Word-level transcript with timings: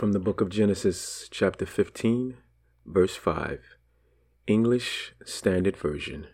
From 0.00 0.12
the 0.12 0.18
book 0.18 0.40
of 0.40 0.48
Genesis, 0.48 1.28
chapter 1.30 1.66
15, 1.66 2.38
verse 2.86 3.16
5, 3.16 3.76
English 4.46 5.12
Standard 5.26 5.76
Version. 5.76 6.26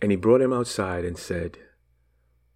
And 0.00 0.12
he 0.12 0.16
brought 0.16 0.42
him 0.42 0.52
outside 0.52 1.04
and 1.04 1.18
said, 1.18 1.58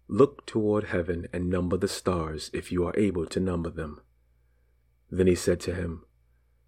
Look 0.07 0.45
toward 0.45 0.85
heaven 0.85 1.27
and 1.33 1.49
number 1.49 1.75
the 1.75 1.89
stars, 1.89 2.49
if 2.53 2.71
you 2.71 2.87
are 2.87 2.97
able 2.97 3.25
to 3.25 3.39
number 3.41 3.69
them. 3.69 3.99
Then 5.11 5.27
he 5.27 5.35
said 5.35 5.59
to 5.59 5.75
him, 5.75 6.05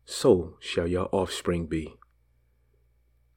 So 0.04 0.58
shall 0.60 0.88
your 0.88 1.08
offspring 1.14 1.68
be. 1.68 1.94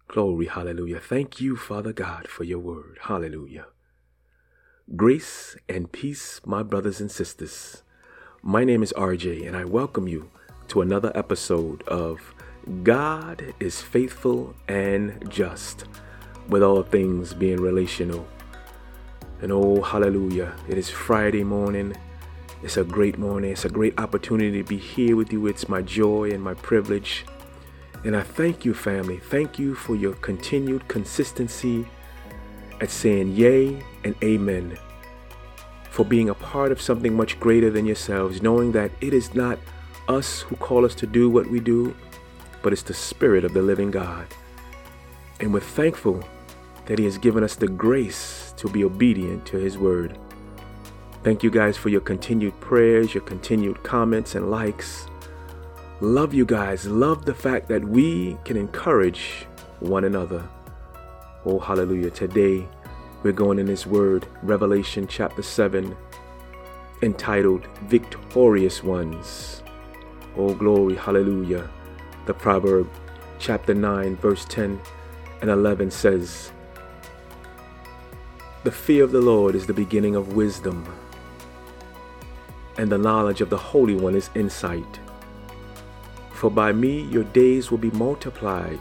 Glory, 0.09 0.47
hallelujah. 0.47 0.99
Thank 0.99 1.41
you, 1.41 1.55
Father 1.57 1.93
God, 1.93 2.27
for 2.27 2.43
your 2.43 2.59
word. 2.59 2.99
Hallelujah. 3.03 3.67
Grace 4.97 5.57
and 5.69 5.93
peace, 5.93 6.41
my 6.45 6.65
brothers 6.65 7.01
and 7.01 7.13
sisters. 7.13 7.84
My 8.47 8.63
name 8.63 8.83
is 8.83 8.93
RJ, 8.95 9.47
and 9.47 9.57
I 9.57 9.65
welcome 9.65 10.07
you 10.07 10.29
to 10.69 10.83
another 10.83 11.11
episode 11.15 11.83
of 11.85 12.35
God 12.83 13.55
is 13.59 13.81
Faithful 13.81 14.55
and 14.69 15.31
Just, 15.31 15.87
with 16.51 16.63
all 16.63 16.83
things 16.83 17.33
being 17.33 17.59
relational. 17.59 18.29
And 19.41 19.51
oh, 19.51 19.81
hallelujah, 19.81 20.53
it 20.69 20.77
is 20.77 20.91
Friday 20.91 21.43
morning. 21.43 21.97
It's 22.63 22.77
a 22.77 22.85
great 22.85 23.17
morning. 23.17 23.53
It's 23.53 23.65
a 23.65 23.71
great 23.71 23.99
opportunity 23.99 24.63
to 24.63 24.69
be 24.69 24.77
here 24.77 25.17
with 25.17 25.33
you. 25.33 25.47
It's 25.47 25.67
my 25.71 25.81
joy 25.81 26.31
and 26.31 26.43
my 26.43 26.53
privilege. 26.53 27.25
And 28.05 28.15
I 28.15 28.21
thank 28.21 28.67
you, 28.67 28.75
family. 28.75 29.21
Thank 29.21 29.59
you 29.59 29.75
for 29.75 29.97
your 29.97 30.17
continued 30.17 30.87
consistency 30.89 31.87
at 32.83 32.91
saying 32.91 33.37
yay 33.37 33.83
and 34.05 34.15
amen 34.23 34.77
for 35.95 36.05
being 36.05 36.29
a 36.29 36.35
part 36.35 36.73
of 36.73 36.81
something 36.81 37.15
much 37.15 37.39
greater 37.39 37.71
than 37.71 37.87
yourselves, 37.87 38.43
knowing 38.43 38.73
that 38.73 38.91
it 39.01 39.15
is 39.15 39.33
not 39.33 39.61
us 40.09 40.41
who 40.41 40.57
call 40.57 40.85
us 40.85 40.93
to 40.93 41.07
do 41.07 41.31
what 41.31 41.47
we 41.47 41.61
do, 41.61 41.95
but 42.63 42.73
it's 42.73 42.83
the 42.83 42.93
Spirit 42.93 43.45
of 43.45 43.55
the 43.55 43.63
living 43.63 43.93
God. 43.93 44.27
And 45.39 45.55
we're 45.55 45.61
thankful 45.61 46.29
that 46.87 46.99
He 46.99 47.05
has 47.05 47.17
given 47.17 47.45
us 47.45 47.55
the 47.55 47.69
grace 47.69 48.53
to 48.57 48.69
be 48.69 48.83
obedient 48.83 49.47
to 49.47 49.57
His 49.57 49.79
word. 49.79 50.19
Thank 51.23 51.45
you 51.45 51.51
guys 51.51 51.77
for 51.77 51.91
your 51.91 52.01
continued 52.01 52.59
prayers, 52.61 53.15
your 53.15 53.23
continued 53.23 53.81
comments 53.85 54.35
and 54.35 54.51
likes. 54.51 55.07
Love 56.01 56.35
you 56.35 56.45
guys. 56.45 56.87
Love 56.87 57.25
the 57.25 57.35
fact 57.35 57.69
that 57.69 57.85
we 57.85 58.37
can 58.45 58.57
encourage 58.57 59.47
one 59.79 60.03
another. 60.03 60.43
Oh, 61.47 61.61
hallelujah. 61.61 62.11
Today, 62.11 62.67
we're 63.25 63.33
going 63.33 63.59
in 63.59 63.67
His 63.67 63.87
Word, 63.87 64.27
Revelation 64.43 65.09
chapter 65.09 65.43
7, 65.43 65.97
entitled 67.01 67.67
Victorious 67.85 68.85
Ones. 68.85 69.63
Oh, 70.37 70.53
glory, 70.53 70.95
hallelujah. 70.95 71.71
The 72.27 72.35
proverb, 72.35 72.87
chapter 73.39 73.73
9, 73.73 74.17
verse 74.17 74.45
10 74.45 74.79
and 75.41 75.49
11 75.49 75.91
says, 75.91 76.53
The 78.63 78.71
fear 78.71 79.03
of 79.05 79.11
the 79.11 79.23
Lord 79.23 79.55
is 79.55 79.67
the 79.67 79.73
beginning 79.73 80.17
of 80.17 80.35
wisdom, 80.35 80.87
and 82.77 82.93
the 82.93 82.99
knowledge 82.99 83.41
of 83.41 83.49
the 83.49 83.57
Holy 83.57 83.95
One 83.95 84.15
is 84.15 84.29
insight. 84.35 85.01
For 86.31 86.51
by 86.51 86.73
me 86.73 87.05
your 87.05 87.25
days 87.25 87.71
will 87.71 87.79
be 87.79 87.91
multiplied, 87.93 88.81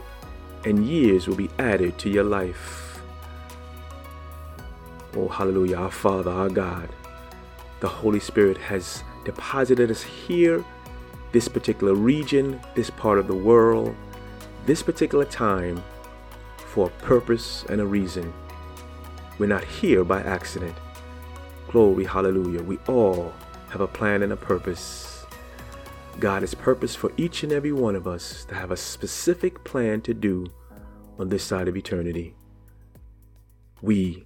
and 0.66 0.86
years 0.86 1.30
will 1.30 1.38
be 1.38 1.50
added 1.60 1.98
to 2.00 2.10
your 2.10 2.26
life. 2.26 2.93
Oh, 5.16 5.28
hallelujah, 5.28 5.78
our 5.78 5.92
Father, 5.92 6.32
our 6.32 6.50
God. 6.50 6.90
The 7.82 7.88
Holy 7.88 8.20
Spirit 8.20 8.58
has 8.58 9.04
deposited 9.26 9.92
us 9.92 10.02
here, 10.02 10.66
this 11.32 11.48
particular 11.48 11.94
region, 11.94 12.60
this 12.74 12.90
part 12.90 13.20
of 13.20 13.28
the 13.28 13.36
world, 13.36 13.96
this 14.66 14.82
particular 14.82 15.26
time 15.26 15.84
for 16.58 16.88
a 16.88 17.04
purpose 17.04 17.64
and 17.70 17.80
a 17.80 17.86
reason. 17.86 18.34
We're 19.38 19.48
not 19.48 19.64
here 19.64 20.04
by 20.04 20.22
accident. 20.24 20.76
Glory, 21.68 22.06
hallelujah. 22.06 22.64
We 22.64 22.78
all 22.88 23.34
have 23.70 23.82
a 23.82 23.88
plan 23.88 24.24
and 24.24 24.34
a 24.34 24.38
purpose. 24.38 25.26
God 26.20 26.42
has 26.42 26.54
purpose 26.54 26.96
for 26.96 27.12
each 27.18 27.44
and 27.44 27.52
every 27.52 27.72
one 27.72 27.96
of 27.96 28.08
us 28.08 28.46
to 28.46 28.56
have 28.56 28.72
a 28.72 28.78
specific 28.78 29.64
plan 29.64 30.02
to 30.02 30.14
do 30.14 30.48
on 31.20 31.30
this 31.30 31.44
side 31.44 31.68
of 31.68 31.78
eternity. 31.78 32.36
We 33.82 34.26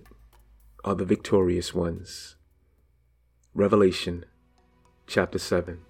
are 0.88 0.96
the 0.96 1.04
victorious 1.04 1.74
ones. 1.74 2.38
Revelation 3.54 4.24
chapter 5.06 5.38
7. 5.38 5.82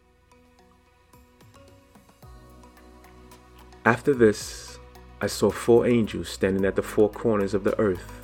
After 3.85 4.15
this, 4.15 4.79
I 5.21 5.27
saw 5.27 5.51
four 5.51 5.85
angels 5.85 6.29
standing 6.29 6.65
at 6.65 6.75
the 6.75 6.81
four 6.81 7.11
corners 7.11 7.53
of 7.53 7.63
the 7.63 7.79
earth, 7.79 8.23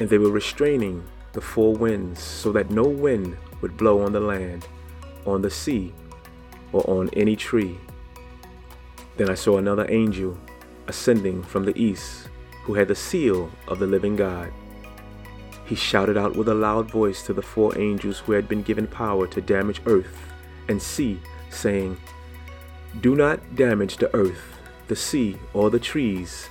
and 0.00 0.08
they 0.08 0.16
were 0.16 0.30
restraining 0.30 1.04
the 1.34 1.42
four 1.42 1.74
winds 1.74 2.18
so 2.18 2.50
that 2.52 2.70
no 2.70 2.84
wind 2.84 3.36
would 3.60 3.76
blow 3.76 4.00
on 4.00 4.12
the 4.12 4.20
land, 4.20 4.66
on 5.26 5.42
the 5.42 5.50
sea, 5.50 5.92
or 6.72 6.82
on 6.88 7.10
any 7.12 7.36
tree. 7.36 7.76
Then 9.18 9.28
I 9.28 9.34
saw 9.34 9.58
another 9.58 9.84
angel 9.90 10.38
ascending 10.88 11.42
from 11.42 11.66
the 11.66 11.78
east, 11.78 12.30
who 12.62 12.72
had 12.72 12.88
the 12.88 12.94
seal 12.94 13.50
of 13.68 13.78
the 13.80 13.86
living 13.86 14.16
God. 14.16 14.50
He 15.66 15.74
shouted 15.74 16.16
out 16.16 16.36
with 16.36 16.48
a 16.48 16.54
loud 16.54 16.90
voice 16.90 17.22
to 17.24 17.32
the 17.32 17.42
four 17.42 17.76
angels 17.76 18.20
who 18.20 18.32
had 18.32 18.48
been 18.48 18.62
given 18.62 18.86
power 18.86 19.26
to 19.26 19.40
damage 19.40 19.82
earth 19.86 20.32
and 20.68 20.80
sea, 20.80 21.20
saying, 21.50 21.96
Do 23.00 23.16
not 23.16 23.56
damage 23.56 23.96
the 23.96 24.14
earth, 24.14 24.60
the 24.86 24.96
sea, 24.96 25.36
or 25.52 25.70
the 25.70 25.80
trees 25.80 26.48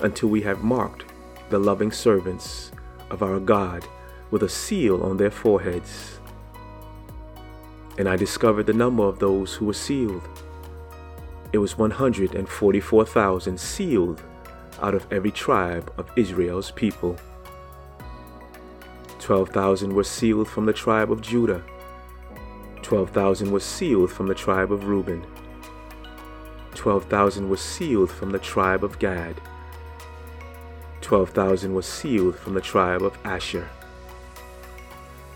until 0.00 0.28
we 0.28 0.42
have 0.42 0.62
marked 0.62 1.06
the 1.48 1.58
loving 1.58 1.90
servants 1.90 2.70
of 3.10 3.22
our 3.22 3.40
God 3.40 3.86
with 4.30 4.42
a 4.42 4.48
seal 4.48 5.02
on 5.02 5.16
their 5.16 5.30
foreheads. 5.30 6.18
And 7.96 8.06
I 8.08 8.16
discovered 8.16 8.66
the 8.66 8.74
number 8.74 9.02
of 9.02 9.18
those 9.18 9.54
who 9.54 9.64
were 9.64 9.72
sealed. 9.72 10.28
It 11.52 11.58
was 11.58 11.78
144,000 11.78 13.58
sealed 13.58 14.22
out 14.82 14.94
of 14.94 15.10
every 15.10 15.30
tribe 15.30 15.90
of 15.96 16.10
Israel's 16.16 16.70
people. 16.70 17.16
12,000 19.28 19.94
were 19.94 20.04
sealed 20.04 20.48
from 20.48 20.64
the 20.64 20.72
tribe 20.72 21.12
of 21.12 21.20
Judah. 21.20 21.62
12,000 22.80 23.50
were 23.50 23.60
sealed 23.60 24.10
from 24.10 24.26
the 24.26 24.34
tribe 24.34 24.72
of 24.72 24.86
Reuben. 24.86 25.22
12,000 26.74 27.46
were 27.46 27.58
sealed 27.58 28.10
from 28.10 28.30
the 28.30 28.38
tribe 28.38 28.82
of 28.82 28.98
Gad. 28.98 29.38
12,000 31.02 31.74
were 31.74 31.82
sealed 31.82 32.38
from 32.38 32.54
the 32.54 32.62
tribe 32.62 33.02
of 33.02 33.18
Asher. 33.22 33.68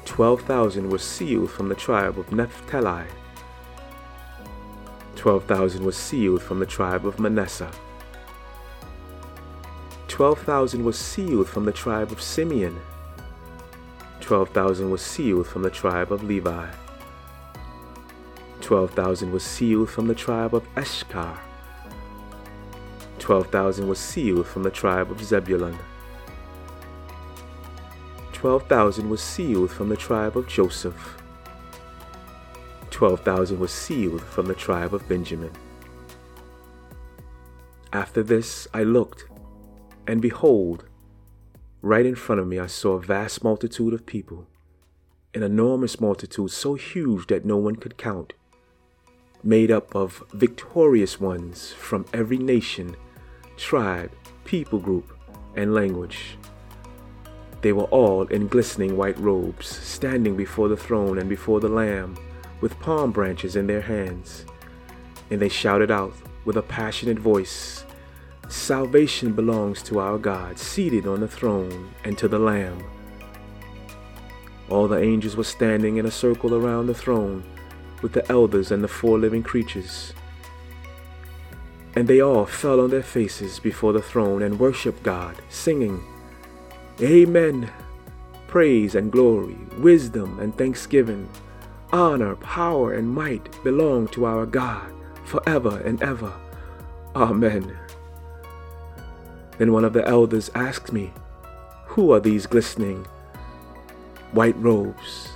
12,000 0.06 0.88
were 0.88 0.96
sealed 0.96 1.50
from 1.50 1.68
the 1.68 1.74
tribe 1.74 2.18
of 2.18 2.32
Naphtali. 2.32 3.04
12,000 5.16 5.84
were 5.84 5.92
sealed 5.92 6.40
from 6.40 6.60
the 6.60 6.64
tribe 6.64 7.04
of 7.04 7.20
Manasseh. 7.20 7.70
12,000 10.08 10.82
were 10.82 10.94
sealed 10.94 11.46
from 11.46 11.66
the 11.66 11.72
tribe 11.72 12.10
of 12.10 12.22
Simeon. 12.22 12.80
12,000 14.22 14.88
was 14.88 15.02
sealed 15.02 15.48
from 15.48 15.62
the 15.62 15.70
tribe 15.70 16.12
of 16.12 16.22
Levi. 16.22 16.70
12,000 18.60 19.32
was 19.32 19.42
sealed 19.42 19.90
from 19.90 20.06
the 20.06 20.14
tribe 20.14 20.54
of 20.54 20.64
Issachar. 20.78 21.38
12,000 23.18 23.88
was 23.88 23.98
sealed 23.98 24.46
from 24.46 24.62
the 24.62 24.70
tribe 24.70 25.10
of 25.10 25.22
Zebulun. 25.22 25.76
12,000 28.32 29.10
was 29.10 29.20
sealed 29.20 29.72
from 29.72 29.88
the 29.88 29.96
tribe 29.96 30.36
of 30.36 30.46
Joseph. 30.46 31.20
12,000 32.90 33.58
was 33.58 33.72
sealed 33.72 34.22
from 34.22 34.46
the 34.46 34.54
tribe 34.54 34.94
of 34.94 35.06
Benjamin. 35.08 35.52
After 37.92 38.22
this 38.22 38.68
I 38.72 38.84
looked, 38.84 39.24
and 40.06 40.22
behold, 40.22 40.84
Right 41.84 42.06
in 42.06 42.14
front 42.14 42.40
of 42.40 42.46
me, 42.46 42.60
I 42.60 42.68
saw 42.68 42.92
a 42.92 43.00
vast 43.00 43.42
multitude 43.42 43.92
of 43.92 44.06
people, 44.06 44.46
an 45.34 45.42
enormous 45.42 46.00
multitude 46.00 46.52
so 46.52 46.74
huge 46.74 47.26
that 47.26 47.44
no 47.44 47.56
one 47.56 47.74
could 47.74 47.98
count, 47.98 48.34
made 49.42 49.72
up 49.72 49.92
of 49.96 50.22
victorious 50.32 51.20
ones 51.20 51.72
from 51.72 52.06
every 52.14 52.38
nation, 52.38 52.94
tribe, 53.56 54.12
people 54.44 54.78
group, 54.78 55.12
and 55.56 55.74
language. 55.74 56.38
They 57.62 57.72
were 57.72 57.90
all 57.90 58.28
in 58.28 58.46
glistening 58.46 58.96
white 58.96 59.18
robes, 59.18 59.66
standing 59.66 60.36
before 60.36 60.68
the 60.68 60.76
throne 60.76 61.18
and 61.18 61.28
before 61.28 61.58
the 61.58 61.68
Lamb, 61.68 62.16
with 62.60 62.78
palm 62.78 63.10
branches 63.10 63.56
in 63.56 63.66
their 63.66 63.80
hands. 63.80 64.46
And 65.30 65.40
they 65.40 65.48
shouted 65.48 65.90
out 65.90 66.14
with 66.44 66.56
a 66.56 66.62
passionate 66.62 67.18
voice 67.18 67.84
Salvation 68.52 69.32
belongs 69.32 69.82
to 69.82 69.98
our 69.98 70.18
God, 70.18 70.58
seated 70.58 71.06
on 71.06 71.20
the 71.20 71.26
throne, 71.26 71.90
and 72.04 72.18
to 72.18 72.28
the 72.28 72.38
Lamb. 72.38 72.84
All 74.68 74.86
the 74.86 75.02
angels 75.02 75.36
were 75.36 75.42
standing 75.42 75.96
in 75.96 76.04
a 76.04 76.10
circle 76.10 76.54
around 76.54 76.86
the 76.86 76.94
throne, 76.94 77.44
with 78.02 78.12
the 78.12 78.30
elders 78.30 78.70
and 78.70 78.84
the 78.84 78.88
four 78.88 79.18
living 79.18 79.42
creatures. 79.42 80.12
And 81.96 82.06
they 82.06 82.20
all 82.20 82.44
fell 82.44 82.78
on 82.78 82.90
their 82.90 83.02
faces 83.02 83.58
before 83.58 83.94
the 83.94 84.02
throne 84.02 84.42
and 84.42 84.60
worshiped 84.60 85.02
God, 85.02 85.34
singing, 85.48 86.04
Amen. 87.00 87.70
Praise 88.48 88.94
and 88.94 89.10
glory, 89.10 89.56
wisdom 89.78 90.38
and 90.40 90.56
thanksgiving, 90.58 91.26
honor, 91.90 92.36
power, 92.36 92.92
and 92.92 93.08
might 93.08 93.64
belong 93.64 94.08
to 94.08 94.26
our 94.26 94.44
God 94.44 94.92
forever 95.24 95.80
and 95.80 96.02
ever. 96.02 96.34
Amen. 97.16 97.78
Then 99.62 99.70
one 99.70 99.84
of 99.84 99.92
the 99.92 100.04
elders 100.08 100.50
asked 100.56 100.92
me, 100.92 101.12
Who 101.86 102.10
are 102.10 102.18
these 102.18 102.48
glistening 102.48 103.06
white 104.32 104.56
robes, 104.56 105.28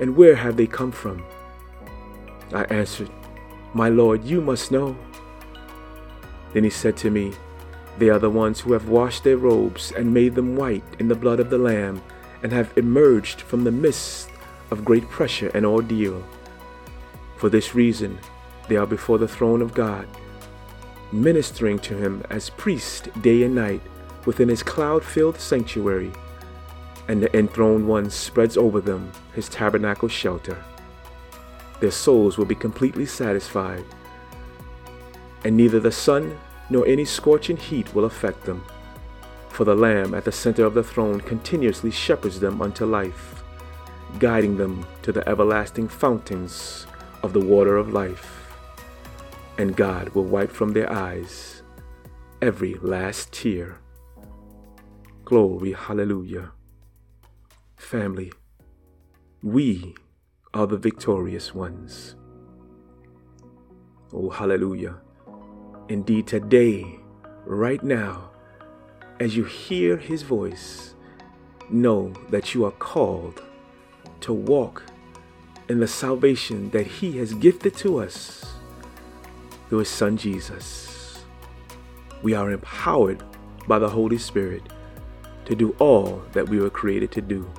and 0.00 0.16
where 0.16 0.34
have 0.34 0.56
they 0.56 0.66
come 0.66 0.90
from? 0.90 1.24
I 2.52 2.64
answered, 2.64 3.08
My 3.74 3.88
Lord, 3.88 4.24
you 4.24 4.40
must 4.40 4.72
know. 4.72 4.96
Then 6.52 6.64
he 6.64 6.70
said 6.70 6.96
to 6.96 7.10
me, 7.12 7.34
They 7.98 8.08
are 8.08 8.18
the 8.18 8.28
ones 8.28 8.58
who 8.58 8.72
have 8.72 8.88
washed 8.88 9.22
their 9.22 9.36
robes 9.36 9.92
and 9.92 10.12
made 10.12 10.34
them 10.34 10.56
white 10.56 10.82
in 10.98 11.06
the 11.06 11.14
blood 11.14 11.38
of 11.38 11.48
the 11.48 11.58
Lamb, 11.58 12.02
and 12.42 12.50
have 12.50 12.76
emerged 12.76 13.42
from 13.42 13.62
the 13.62 13.70
midst 13.70 14.28
of 14.72 14.84
great 14.84 15.08
pressure 15.08 15.52
and 15.54 15.64
ordeal. 15.64 16.24
For 17.36 17.48
this 17.48 17.76
reason, 17.76 18.18
they 18.66 18.74
are 18.74 18.86
before 18.86 19.18
the 19.18 19.28
throne 19.28 19.62
of 19.62 19.72
God, 19.72 20.08
ministering 21.12 21.78
to 21.78 21.96
him 21.96 22.22
as 22.30 22.50
priest 22.50 23.08
day 23.22 23.42
and 23.42 23.54
night 23.54 23.82
within 24.26 24.48
his 24.48 24.62
cloud 24.62 25.02
filled 25.02 25.40
sanctuary, 25.40 26.12
and 27.08 27.22
the 27.22 27.36
enthroned 27.36 27.86
one 27.86 28.10
spreads 28.10 28.56
over 28.56 28.80
them 28.80 29.10
his 29.34 29.48
tabernacle 29.48 30.08
shelter 30.08 30.62
their 31.80 31.90
souls 31.90 32.36
will 32.36 32.44
be 32.44 32.54
completely 32.54 33.06
satisfied, 33.06 33.84
and 35.44 35.56
neither 35.56 35.78
the 35.78 35.92
sun 35.92 36.38
nor 36.70 36.86
any 36.86 37.04
scorching 37.04 37.56
heat 37.56 37.94
will 37.94 38.04
affect 38.04 38.44
them. 38.44 38.64
For 39.50 39.64
the 39.64 39.74
Lamb 39.74 40.14
at 40.14 40.24
the 40.24 40.32
center 40.32 40.64
of 40.64 40.74
the 40.74 40.82
throne 40.82 41.20
continuously 41.20 41.90
shepherds 41.90 42.40
them 42.40 42.60
unto 42.60 42.84
life, 42.84 43.42
guiding 44.18 44.56
them 44.56 44.86
to 45.02 45.12
the 45.12 45.26
everlasting 45.28 45.88
fountains 45.88 46.86
of 47.22 47.32
the 47.32 47.40
water 47.40 47.76
of 47.76 47.92
life. 47.92 48.37
And 49.58 49.74
God 49.76 50.10
will 50.10 50.24
wipe 50.24 50.52
from 50.52 50.72
their 50.72 50.90
eyes 50.90 51.62
every 52.40 52.74
last 52.74 53.32
tear. 53.32 53.80
Glory, 55.24 55.72
hallelujah. 55.72 56.52
Family, 57.76 58.32
we 59.42 59.96
are 60.54 60.68
the 60.68 60.76
victorious 60.76 61.56
ones. 61.56 62.14
Oh, 64.12 64.30
hallelujah. 64.30 65.00
Indeed, 65.88 66.28
today, 66.28 67.00
right 67.44 67.82
now, 67.82 68.30
as 69.18 69.36
you 69.36 69.42
hear 69.42 69.96
his 69.96 70.22
voice, 70.22 70.94
know 71.68 72.12
that 72.30 72.54
you 72.54 72.64
are 72.64 72.70
called 72.70 73.42
to 74.20 74.32
walk 74.32 74.84
in 75.68 75.80
the 75.80 75.88
salvation 75.88 76.70
that 76.70 76.86
he 76.86 77.18
has 77.18 77.34
gifted 77.34 77.76
to 77.78 77.98
us 77.98 78.57
through 79.68 79.78
his 79.78 79.88
son 79.88 80.16
Jesus. 80.16 81.24
We 82.22 82.34
are 82.34 82.50
empowered 82.50 83.22
by 83.66 83.78
the 83.78 83.88
Holy 83.88 84.18
Spirit 84.18 84.62
to 85.44 85.54
do 85.54 85.74
all 85.78 86.22
that 86.32 86.48
we 86.48 86.58
were 86.58 86.70
created 86.70 87.10
to 87.12 87.20
do. 87.20 87.50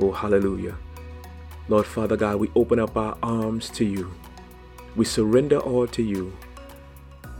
Oh, 0.00 0.12
hallelujah. 0.12 0.76
Lord 1.68 1.86
Father 1.86 2.16
God, 2.16 2.36
we 2.36 2.50
open 2.54 2.78
up 2.78 2.96
our 2.96 3.16
arms 3.22 3.70
to 3.70 3.84
you. 3.84 4.12
We 4.96 5.04
surrender 5.04 5.58
all 5.58 5.86
to 5.88 6.02
you. 6.02 6.36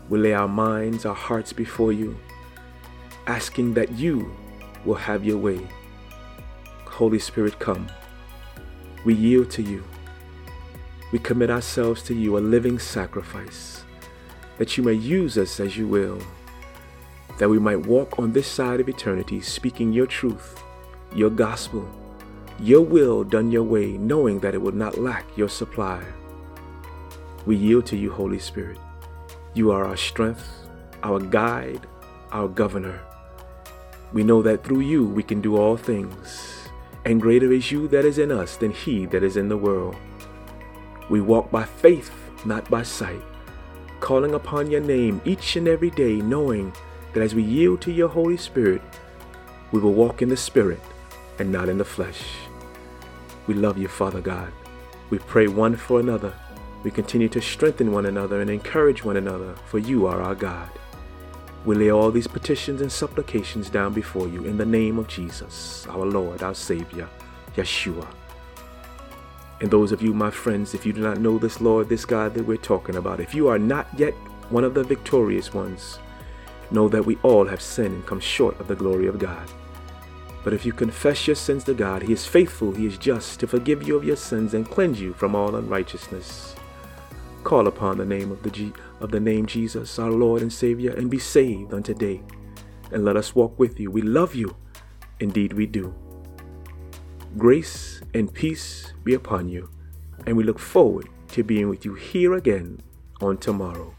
We 0.08 0.18
lay 0.18 0.32
our 0.34 0.48
minds, 0.48 1.04
our 1.04 1.14
hearts 1.14 1.52
before 1.52 1.92
you, 1.92 2.16
asking 3.26 3.74
that 3.74 3.92
you 3.92 4.34
will 4.84 4.94
have 4.94 5.24
your 5.24 5.38
way. 5.38 5.66
Holy 6.86 7.18
Spirit, 7.18 7.58
come. 7.58 7.88
We 9.04 9.14
yield 9.14 9.50
to 9.52 9.62
you. 9.62 9.84
We 11.14 11.20
commit 11.20 11.48
ourselves 11.48 12.02
to 12.08 12.12
you, 12.12 12.36
a 12.36 12.40
living 12.40 12.80
sacrifice, 12.80 13.84
that 14.58 14.76
you 14.76 14.82
may 14.82 14.94
use 14.94 15.38
us 15.38 15.60
as 15.60 15.76
you 15.76 15.86
will, 15.86 16.18
that 17.38 17.48
we 17.48 17.60
might 17.60 17.86
walk 17.86 18.18
on 18.18 18.32
this 18.32 18.48
side 18.48 18.80
of 18.80 18.88
eternity 18.88 19.40
speaking 19.40 19.92
your 19.92 20.08
truth, 20.08 20.60
your 21.14 21.30
gospel 21.30 21.88
your 22.58 22.82
will 22.82 23.22
done 23.22 23.52
your 23.52 23.62
way, 23.62 23.92
knowing 23.92 24.40
that 24.40 24.54
it 24.54 24.62
will 24.62 24.74
not 24.74 24.98
lack 24.98 25.24
your 25.36 25.48
supply. 25.48 26.02
We 27.46 27.54
yield 27.54 27.86
to 27.86 27.96
you, 27.96 28.10
Holy 28.10 28.40
Spirit. 28.40 28.78
You 29.54 29.70
are 29.70 29.84
our 29.84 29.96
strength, 29.96 30.66
our 31.04 31.20
guide, 31.20 31.86
our 32.32 32.48
governor. 32.48 33.00
We 34.12 34.24
know 34.24 34.42
that 34.42 34.64
through 34.64 34.80
you 34.80 35.06
we 35.06 35.22
can 35.22 35.40
do 35.40 35.56
all 35.56 35.76
things, 35.76 36.68
and 37.04 37.22
greater 37.22 37.52
is 37.52 37.70
you 37.70 37.86
that 37.88 38.04
is 38.04 38.18
in 38.18 38.32
us 38.32 38.56
than 38.56 38.72
he 38.72 39.06
that 39.06 39.22
is 39.22 39.36
in 39.36 39.48
the 39.48 39.56
world. 39.56 39.94
We 41.08 41.20
walk 41.20 41.50
by 41.50 41.64
faith, 41.64 42.10
not 42.44 42.68
by 42.70 42.82
sight, 42.82 43.22
calling 44.00 44.34
upon 44.34 44.70
your 44.70 44.80
name 44.80 45.20
each 45.24 45.56
and 45.56 45.68
every 45.68 45.90
day, 45.90 46.16
knowing 46.16 46.72
that 47.12 47.22
as 47.22 47.34
we 47.34 47.42
yield 47.42 47.80
to 47.82 47.92
your 47.92 48.08
Holy 48.08 48.36
Spirit, 48.36 48.82
we 49.70 49.80
will 49.80 49.92
walk 49.92 50.22
in 50.22 50.28
the 50.28 50.36
Spirit 50.36 50.80
and 51.38 51.50
not 51.50 51.68
in 51.68 51.78
the 51.78 51.84
flesh. 51.84 52.22
We 53.46 53.54
love 53.54 53.76
you, 53.76 53.88
Father 53.88 54.20
God. 54.20 54.52
We 55.10 55.18
pray 55.18 55.48
one 55.48 55.76
for 55.76 56.00
another. 56.00 56.32
We 56.82 56.90
continue 56.90 57.28
to 57.30 57.40
strengthen 57.40 57.92
one 57.92 58.06
another 58.06 58.40
and 58.40 58.50
encourage 58.50 59.04
one 59.04 59.16
another, 59.16 59.54
for 59.66 59.78
you 59.78 60.06
are 60.06 60.22
our 60.22 60.34
God. 60.34 60.68
We 61.64 61.76
lay 61.76 61.90
all 61.90 62.10
these 62.10 62.26
petitions 62.26 62.80
and 62.80 62.92
supplications 62.92 63.70
down 63.70 63.94
before 63.94 64.28
you 64.28 64.44
in 64.44 64.58
the 64.58 64.66
name 64.66 64.98
of 64.98 65.08
Jesus, 65.08 65.86
our 65.88 66.04
Lord, 66.04 66.42
our 66.42 66.54
Savior, 66.54 67.08
Yeshua. 67.56 68.06
And 69.60 69.70
those 69.70 69.92
of 69.92 70.02
you, 70.02 70.12
my 70.12 70.30
friends, 70.30 70.74
if 70.74 70.84
you 70.84 70.92
do 70.92 71.00
not 71.00 71.20
know 71.20 71.38
this 71.38 71.60
Lord, 71.60 71.88
this 71.88 72.04
God 72.04 72.34
that 72.34 72.44
we're 72.44 72.56
talking 72.56 72.96
about, 72.96 73.20
if 73.20 73.34
you 73.34 73.48
are 73.48 73.58
not 73.58 73.86
yet 73.96 74.14
one 74.50 74.64
of 74.64 74.74
the 74.74 74.84
victorious 74.84 75.54
ones, 75.54 75.98
know 76.70 76.88
that 76.88 77.06
we 77.06 77.16
all 77.22 77.46
have 77.46 77.62
sinned 77.62 77.94
and 77.94 78.06
come 78.06 78.20
short 78.20 78.58
of 78.60 78.68
the 78.68 78.74
glory 78.74 79.06
of 79.06 79.18
God. 79.18 79.48
But 80.42 80.52
if 80.52 80.66
you 80.66 80.72
confess 80.72 81.26
your 81.26 81.36
sins 81.36 81.64
to 81.64 81.74
God, 81.74 82.02
He 82.02 82.12
is 82.12 82.26
faithful, 82.26 82.72
He 82.72 82.86
is 82.86 82.98
just 82.98 83.40
to 83.40 83.46
forgive 83.46 83.86
you 83.86 83.96
of 83.96 84.04
your 84.04 84.16
sins 84.16 84.54
and 84.54 84.68
cleanse 84.68 85.00
you 85.00 85.14
from 85.14 85.34
all 85.34 85.56
unrighteousness. 85.56 86.54
Call 87.44 87.66
upon 87.66 87.98
the 87.98 88.04
name 88.04 88.30
of 88.30 88.42
the, 88.42 88.50
G- 88.50 88.72
of 89.00 89.10
the 89.10 89.20
name 89.20 89.46
Jesus, 89.46 89.98
our 89.98 90.10
Lord 90.10 90.42
and 90.42 90.52
Savior, 90.52 90.92
and 90.92 91.10
be 91.10 91.18
saved 91.18 91.72
on 91.72 91.82
today. 91.82 92.22
And 92.92 93.04
let 93.04 93.16
us 93.16 93.34
walk 93.34 93.58
with 93.58 93.80
you. 93.80 93.90
We 93.90 94.02
love 94.02 94.34
you. 94.34 94.56
Indeed, 95.20 95.54
we 95.54 95.66
do. 95.66 95.94
Grace 97.36 98.00
and 98.14 98.32
peace 98.32 98.92
be 99.02 99.14
upon 99.14 99.48
you, 99.48 99.68
and 100.24 100.36
we 100.36 100.44
look 100.44 100.58
forward 100.58 101.08
to 101.28 101.42
being 101.42 101.68
with 101.68 101.84
you 101.84 101.92
here 101.94 102.34
again 102.34 102.80
on 103.20 103.36
tomorrow. 103.38 103.92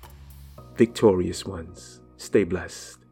Victorious 0.77 1.46
ones, 1.46 2.00
stay 2.15 2.46
blessed. 2.46 3.04